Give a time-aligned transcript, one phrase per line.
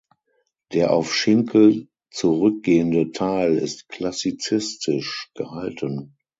[0.73, 6.17] Der auf Schinkel zurückgehende Teil ist klassizistisch gehalten.